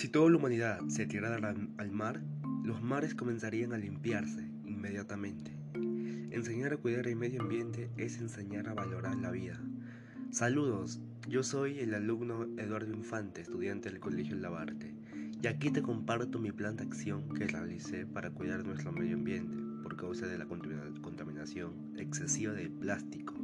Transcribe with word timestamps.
Si 0.00 0.08
toda 0.08 0.30
la 0.30 0.38
humanidad 0.38 0.80
se 0.88 1.04
tirara 1.04 1.54
al 1.76 1.90
mar, 1.90 2.22
los 2.64 2.80
mares 2.80 3.14
comenzarían 3.14 3.74
a 3.74 3.76
limpiarse 3.76 4.48
inmediatamente. 4.64 5.52
Enseñar 6.30 6.72
a 6.72 6.78
cuidar 6.78 7.06
el 7.06 7.16
medio 7.16 7.42
ambiente 7.42 7.90
es 7.98 8.16
enseñar 8.16 8.70
a 8.70 8.72
valorar 8.72 9.16
la 9.16 9.30
vida. 9.30 9.60
Saludos, 10.30 11.02
yo 11.28 11.42
soy 11.42 11.80
el 11.80 11.92
alumno 11.92 12.46
Eduardo 12.56 12.94
Infante, 12.94 13.42
estudiante 13.42 13.90
del 13.90 14.00
Colegio 14.00 14.36
Lavarte, 14.36 14.94
y 15.42 15.46
aquí 15.46 15.70
te 15.70 15.82
comparto 15.82 16.38
mi 16.38 16.50
plan 16.50 16.76
de 16.76 16.84
acción 16.84 17.28
que 17.34 17.46
realicé 17.46 18.06
para 18.06 18.30
cuidar 18.30 18.64
nuestro 18.64 18.92
medio 18.92 19.16
ambiente 19.16 19.54
por 19.82 19.96
causa 19.96 20.26
de 20.26 20.38
la 20.38 20.46
contaminación 20.46 21.74
excesiva 21.98 22.54
del 22.54 22.70
plástico. 22.70 23.34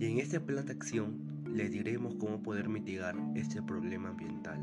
Y 0.00 0.06
en 0.06 0.20
este 0.20 0.40
plan 0.40 0.64
de 0.64 0.72
acción 0.72 1.18
le 1.54 1.68
diremos 1.68 2.14
cómo 2.14 2.42
poder 2.42 2.70
mitigar 2.70 3.14
este 3.34 3.60
problema 3.60 4.08
ambiental. 4.08 4.58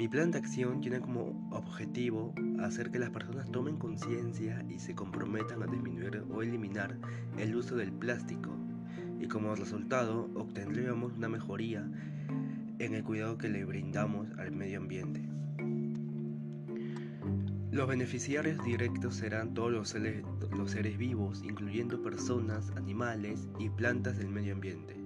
Mi 0.00 0.08
plan 0.08 0.30
de 0.30 0.38
acción 0.38 0.80
tiene 0.80 0.98
como 0.98 1.46
objetivo 1.50 2.32
hacer 2.60 2.90
que 2.90 2.98
las 2.98 3.10
personas 3.10 3.52
tomen 3.52 3.76
conciencia 3.76 4.64
y 4.66 4.78
se 4.78 4.94
comprometan 4.94 5.62
a 5.62 5.66
disminuir 5.66 6.24
o 6.32 6.40
eliminar 6.40 6.96
el 7.36 7.54
uso 7.54 7.76
del 7.76 7.92
plástico 7.92 8.56
y 9.20 9.28
como 9.28 9.54
resultado 9.54 10.30
obtendríamos 10.34 11.12
una 11.18 11.28
mejoría 11.28 11.86
en 12.78 12.94
el 12.94 13.04
cuidado 13.04 13.36
que 13.36 13.50
le 13.50 13.62
brindamos 13.66 14.26
al 14.38 14.52
medio 14.52 14.78
ambiente. 14.78 15.28
Los 17.70 17.86
beneficiarios 17.86 18.64
directos 18.64 19.16
serán 19.16 19.52
todos 19.52 19.70
los 19.70 19.90
seres, 19.90 20.24
los 20.56 20.70
seres 20.70 20.96
vivos, 20.96 21.42
incluyendo 21.44 22.02
personas, 22.02 22.70
animales 22.70 23.50
y 23.58 23.68
plantas 23.68 24.16
del 24.16 24.30
medio 24.30 24.54
ambiente 24.54 24.99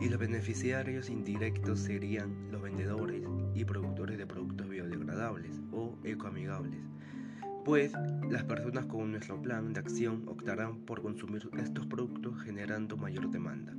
y 0.00 0.08
los 0.08 0.18
beneficiarios 0.18 1.10
indirectos 1.10 1.80
serían 1.80 2.50
los 2.50 2.62
vendedores 2.62 3.22
y 3.54 3.64
productores 3.64 4.18
de 4.18 4.26
productos 4.26 4.68
biodegradables 4.68 5.60
o 5.72 5.96
ecoamigables, 6.04 6.80
pues 7.64 7.92
las 8.30 8.44
personas 8.44 8.86
con 8.86 9.10
nuestro 9.10 9.40
plan 9.42 9.72
de 9.72 9.80
acción 9.80 10.22
optarán 10.28 10.78
por 10.86 11.02
consumir 11.02 11.48
estos 11.58 11.86
productos 11.86 12.40
generando 12.42 12.96
mayor 12.96 13.30
demanda. 13.30 13.74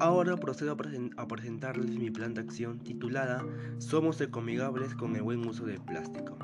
Ahora 0.00 0.36
procedo 0.36 0.76
a, 1.16 1.28
presentarles 1.28 1.90
mi 1.90 2.10
plan 2.10 2.34
de 2.34 2.40
acción 2.40 2.80
titulada 2.80 3.44
Somos 3.78 4.20
ecoamigables 4.20 4.94
con 4.94 5.14
el 5.14 5.22
buen 5.22 5.46
uso 5.46 5.64
del 5.64 5.80
plástico. 5.80 6.36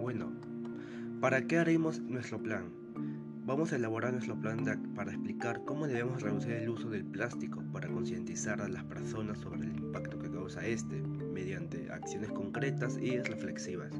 Bueno, 0.00 0.32
¿para 1.20 1.46
qué 1.46 1.58
haremos 1.58 2.00
nuestro 2.00 2.40
plan? 2.40 2.85
Vamos 3.46 3.72
a 3.72 3.76
elaborar 3.76 4.12
nuestro 4.12 4.34
plan 4.34 4.64
para 4.96 5.12
explicar 5.12 5.62
cómo 5.64 5.86
debemos 5.86 6.20
reducir 6.20 6.54
el 6.54 6.68
uso 6.68 6.90
del 6.90 7.04
plástico 7.04 7.62
para 7.72 7.86
concientizar 7.86 8.60
a 8.60 8.66
las 8.66 8.82
personas 8.82 9.38
sobre 9.38 9.68
el 9.68 9.76
impacto 9.76 10.18
que 10.18 10.28
causa 10.28 10.66
este 10.66 11.00
mediante 11.00 11.88
acciones 11.92 12.32
concretas 12.32 12.98
y 12.98 13.20
reflexivas. 13.20 13.92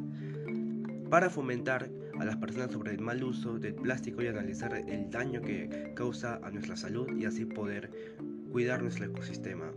Para 1.09 1.31
fomentar 1.31 1.89
a 2.19 2.25
las 2.25 2.37
personas 2.39 2.73
sobre 2.73 2.91
el 2.91 2.99
mal 2.99 3.23
uso 3.23 3.61
del 3.61 3.77
plástico 3.77 4.21
y 4.21 4.27
analizar 4.27 4.75
el 4.75 5.11
daño 5.11 5.41
que 5.41 5.93
causa 5.95 6.41
a 6.43 6.51
nuestra 6.51 6.77
salud 6.77 7.17
y 7.17 7.27
así 7.27 7.45
poder 7.45 8.17
cuidar 8.51 8.83
nuestro 8.83 9.05
ecosistema. 9.05 9.71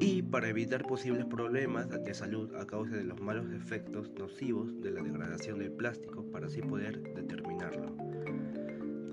Y 0.00 0.20
para 0.20 0.50
evitar 0.50 0.82
posibles 0.82 1.24
problemas 1.24 1.88
de 1.88 2.12
salud 2.12 2.54
a 2.56 2.66
causa 2.66 2.96
de 2.96 3.04
los 3.04 3.18
malos 3.22 3.50
efectos 3.54 4.10
nocivos 4.18 4.82
de 4.82 4.90
la 4.90 5.02
degradación 5.02 5.60
del 5.60 5.72
plástico 5.72 6.30
para 6.30 6.48
así 6.48 6.60
poder 6.60 7.02
determinarlo. 7.14 7.96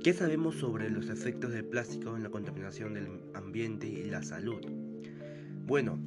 ¿Qué 0.06 0.14
sabemos 0.14 0.58
sobre 0.58 0.92
los 0.92 1.10
efectos 1.10 1.52
del 1.52 1.66
plástico 1.66 2.16
en 2.16 2.22
la 2.22 2.30
contaminación 2.30 2.94
del 2.94 3.08
ambiente 3.34 3.88
y 3.88 4.04
la 4.04 4.22
salud? 4.22 4.62
Bueno, 5.66 5.98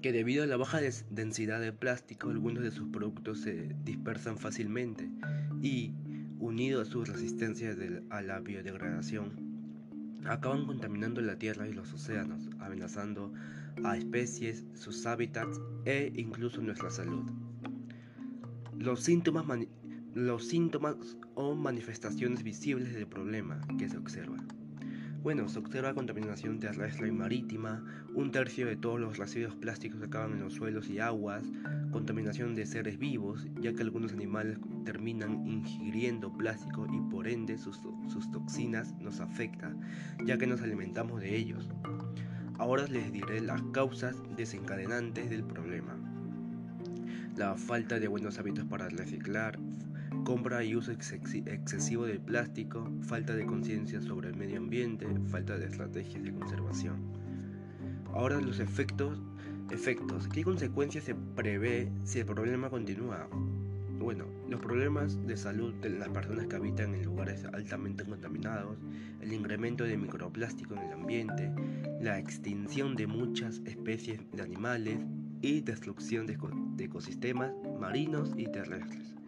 que 0.00 0.10
debido 0.10 0.42
a 0.42 0.48
la 0.48 0.56
baja 0.56 0.80
densidad 1.08 1.60
de 1.60 1.72
plástico, 1.72 2.30
algunos 2.30 2.64
de 2.64 2.72
sus 2.72 2.88
productos 2.88 3.38
se 3.38 3.76
dispersan 3.84 4.38
fácilmente 4.38 5.08
y, 5.62 5.94
unido 6.40 6.80
a 6.82 6.84
su 6.84 7.04
resistencia 7.04 7.76
a 8.10 8.22
la 8.22 8.40
biodegradación, 8.40 9.30
acaban 10.24 10.66
contaminando 10.66 11.20
la 11.20 11.38
tierra 11.38 11.68
y 11.68 11.72
los 11.72 11.92
océanos, 11.92 12.50
amenazando 12.58 13.32
a 13.84 13.96
especies, 13.96 14.64
sus 14.74 15.06
hábitats 15.06 15.60
e 15.84 16.12
incluso 16.16 16.60
nuestra 16.60 16.90
salud. 16.90 17.30
Los 18.76 19.04
síntomas 19.04 19.46
los 20.14 20.46
síntomas 20.46 21.16
o 21.34 21.54
manifestaciones 21.54 22.42
visibles 22.42 22.92
del 22.92 23.06
problema 23.06 23.60
que 23.78 23.88
se 23.88 23.96
observa. 23.96 24.36
Bueno, 25.22 25.48
se 25.48 25.60
observa 25.60 25.94
contaminación 25.94 26.58
terrestre 26.58 27.08
y 27.08 27.12
marítima, 27.12 27.84
un 28.12 28.32
tercio 28.32 28.66
de 28.66 28.76
todos 28.76 28.98
los 28.98 29.18
residuos 29.18 29.54
plásticos 29.54 30.02
acaban 30.02 30.32
en 30.32 30.40
los 30.40 30.54
suelos 30.54 30.90
y 30.90 30.98
aguas, 30.98 31.44
contaminación 31.92 32.56
de 32.56 32.66
seres 32.66 32.98
vivos, 32.98 33.46
ya 33.60 33.72
que 33.72 33.82
algunos 33.82 34.12
animales 34.12 34.58
terminan 34.84 35.46
ingiriendo 35.46 36.36
plástico 36.36 36.86
y 36.92 37.00
por 37.08 37.28
ende 37.28 37.56
sus, 37.56 37.80
sus 38.08 38.30
toxinas 38.32 38.94
nos 39.00 39.20
afectan, 39.20 39.80
ya 40.26 40.36
que 40.36 40.48
nos 40.48 40.60
alimentamos 40.60 41.20
de 41.20 41.36
ellos. 41.36 41.70
Ahora 42.58 42.86
les 42.86 43.12
diré 43.12 43.40
las 43.40 43.62
causas 43.72 44.16
desencadenantes 44.36 45.30
del 45.30 45.44
problema. 45.44 45.96
La 47.36 47.54
falta 47.54 47.98
de 47.98 48.08
buenos 48.08 48.38
hábitos 48.38 48.64
para 48.66 48.88
reciclar, 48.88 49.58
compra 50.24 50.64
y 50.64 50.76
uso 50.76 50.92
excesivo 50.92 52.06
del 52.06 52.20
plástico, 52.20 52.90
falta 53.02 53.34
de 53.34 53.46
conciencia 53.46 54.00
sobre 54.00 54.28
el 54.28 54.36
medio 54.36 54.58
ambiente, 54.58 55.06
falta 55.28 55.58
de 55.58 55.66
estrategias 55.66 56.22
de 56.22 56.32
conservación. 56.32 57.02
Ahora 58.12 58.40
los 58.40 58.60
efectos, 58.60 59.20
efectos. 59.70 60.28
¿Qué 60.28 60.44
consecuencias 60.44 61.04
se 61.04 61.14
prevé 61.14 61.90
si 62.04 62.20
el 62.20 62.26
problema 62.26 62.70
continúa? 62.70 63.28
Bueno, 63.98 64.26
los 64.48 64.60
problemas 64.60 65.24
de 65.26 65.36
salud 65.36 65.74
de 65.74 65.90
las 65.90 66.08
personas 66.08 66.46
que 66.46 66.56
habitan 66.56 66.94
en 66.94 67.04
lugares 67.04 67.44
altamente 67.52 68.04
contaminados, 68.04 68.76
el 69.20 69.32
incremento 69.32 69.84
de 69.84 69.96
microplástico 69.96 70.74
en 70.74 70.82
el 70.82 70.92
ambiente, 70.92 71.52
la 72.00 72.18
extinción 72.18 72.96
de 72.96 73.06
muchas 73.06 73.60
especies 73.64 74.20
de 74.32 74.42
animales 74.42 74.98
y 75.40 75.60
destrucción 75.60 76.26
de 76.26 76.36
ecosistemas 76.84 77.52
marinos 77.78 78.32
y 78.36 78.46
terrestres. 78.46 79.21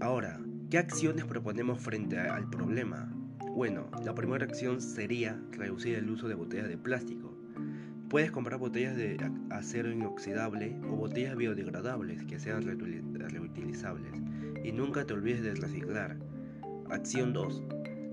Ahora, 0.00 0.38
¿qué 0.70 0.76
acciones 0.76 1.24
proponemos 1.24 1.80
frente 1.80 2.18
al 2.18 2.50
problema? 2.50 3.10
Bueno, 3.54 3.90
la 4.04 4.14
primera 4.14 4.44
acción 4.44 4.82
sería 4.82 5.40
reducir 5.52 5.94
el 5.94 6.10
uso 6.10 6.28
de 6.28 6.34
botellas 6.34 6.68
de 6.68 6.76
plástico. 6.76 7.34
Puedes 8.10 8.30
comprar 8.30 8.60
botellas 8.60 8.94
de 8.94 9.16
acero 9.48 9.90
inoxidable 9.90 10.76
o 10.84 10.96
botellas 10.96 11.34
biodegradables 11.34 12.24
que 12.26 12.38
sean 12.38 12.62
reutilizables. 12.62 14.12
Y 14.62 14.72
nunca 14.72 15.06
te 15.06 15.14
olvides 15.14 15.42
de 15.42 15.54
reciclar. 15.54 16.18
Acción 16.90 17.32
2. 17.32 17.62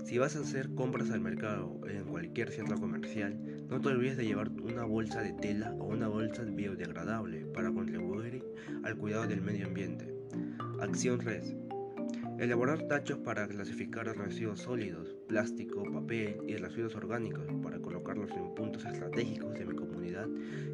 Si 0.04 0.16
vas 0.16 0.36
a 0.36 0.40
hacer 0.40 0.74
compras 0.74 1.10
al 1.10 1.20
mercado 1.20 1.80
en 1.86 2.04
cualquier 2.04 2.50
centro 2.50 2.80
comercial, 2.80 3.38
no 3.68 3.80
te 3.82 3.88
olvides 3.88 4.16
de 4.16 4.24
llevar 4.24 4.48
una 4.48 4.84
bolsa 4.84 5.20
de 5.20 5.34
tela 5.34 5.72
o 5.72 5.84
una 5.84 6.08
bolsa 6.08 6.44
biodegradable 6.44 7.44
para 7.52 7.70
contribuir 7.70 8.42
al 8.84 8.96
cuidado 8.96 9.26
del 9.26 9.42
medio 9.42 9.66
ambiente. 9.66 10.14
Acción 10.80 11.18
3. 11.18 11.63
Elaborar 12.38 12.88
tachos 12.88 13.18
para 13.18 13.46
clasificar 13.46 14.06
residuos 14.16 14.60
sólidos, 14.60 15.14
plástico, 15.28 15.84
papel 15.92 16.36
y 16.48 16.56
residuos 16.56 16.96
orgánicos 16.96 17.46
para 17.62 17.78
colocarlos 17.78 18.32
en 18.32 18.54
puntos 18.56 18.84
estratégicos 18.84 19.54
de 19.54 19.64
mi 19.64 19.76
comunidad 19.76 20.26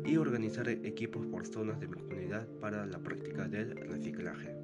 y 0.06 0.16
organizar 0.16 0.69
equipos 0.71 1.26
por 1.26 1.47
zonas 1.47 1.78
de 1.78 1.88
mi 1.88 1.98
comunidad 1.98 2.48
para 2.60 2.87
la 2.87 2.98
práctica 2.98 3.47
del 3.47 3.76
reciclaje. 3.76 4.56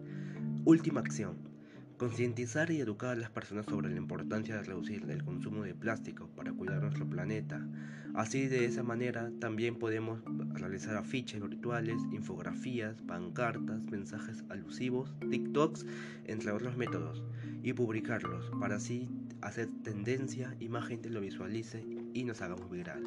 Última 0.65 1.01
acción 1.01 1.37
Concientizar 1.99 2.71
y 2.71 2.79
educar 2.79 3.13
a 3.13 3.21
las 3.21 3.31
personas 3.31 3.65
sobre 3.65 3.89
la 3.89 3.97
importancia 3.97 4.57
de 4.57 4.63
reducir 4.63 5.03
el 5.09 5.25
consumo 5.25 5.63
de 5.63 5.75
plástico 5.75 6.29
para 6.37 6.53
cuidar 6.53 6.83
nuestro 6.83 7.09
planeta. 7.09 7.67
Así 8.15 8.49
de 8.49 8.67
esa 8.67 8.83
manera 8.83 9.31
también 9.41 9.77
podemos 9.77 10.21
realizar 10.53 10.97
afiches 10.97 11.41
virtuales, 11.41 11.97
infografías, 12.13 13.01
pancartas, 13.01 13.83
mensajes 13.85 14.45
alusivos, 14.51 15.15
TikToks, 15.31 15.87
entre 16.27 16.53
otros 16.53 16.77
métodos, 16.77 17.25
y 17.63 17.73
publicarlos 17.73 18.51
para 18.61 18.77
así 18.77 19.09
hacer 19.41 19.71
tendencia 19.83 20.55
y 20.61 20.69
más 20.69 20.85
gente 20.87 21.09
lo 21.09 21.23
visualice 21.23 21.83
y 22.13 22.25
nos 22.25 22.43
hagamos 22.43 22.71
viral. 22.71 23.05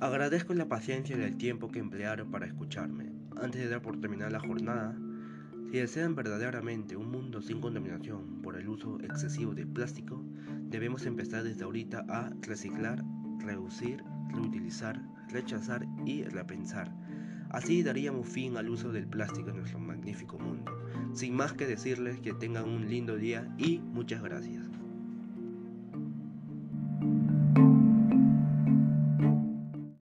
Agradezco 0.00 0.52
la 0.52 0.68
paciencia 0.68 1.16
y 1.16 1.22
el 1.22 1.38
tiempo 1.38 1.70
que 1.70 1.78
emplearon 1.78 2.30
para 2.30 2.44
escucharme. 2.44 3.10
Antes 3.40 3.62
de 3.62 3.70
dar 3.70 3.80
por 3.80 3.98
terminar 3.98 4.32
la 4.32 4.40
jornada, 4.40 4.94
si 5.70 5.78
desean 5.78 6.14
verdaderamente 6.14 6.96
un 6.96 7.10
mundo 7.10 7.42
sin 7.42 7.60
contaminación 7.60 8.40
por 8.42 8.56
el 8.56 8.68
uso 8.68 9.00
excesivo 9.00 9.54
de 9.54 9.66
plástico, 9.66 10.24
debemos 10.68 11.06
empezar 11.06 11.42
desde 11.42 11.64
ahorita 11.64 12.04
a 12.08 12.30
reciclar, 12.42 13.04
reducir, 13.40 14.04
reutilizar, 14.30 15.02
rechazar 15.28 15.86
y 16.04 16.22
repensar. 16.24 16.94
Así 17.50 17.82
daríamos 17.82 18.28
fin 18.28 18.56
al 18.56 18.68
uso 18.68 18.92
del 18.92 19.06
plástico 19.06 19.50
en 19.50 19.56
nuestro 19.56 19.78
magnífico 19.78 20.38
mundo. 20.38 20.70
Sin 21.14 21.34
más 21.34 21.52
que 21.52 21.66
decirles 21.66 22.20
que 22.20 22.32
tengan 22.32 22.68
un 22.68 22.88
lindo 22.88 23.16
día 23.16 23.52
y 23.58 23.78
muchas 23.78 24.22
gracias. 24.22 24.75